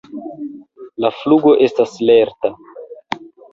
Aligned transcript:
La 1.05 1.11
flugo 1.19 1.53
estas 1.67 1.95
lerta. 2.13 2.53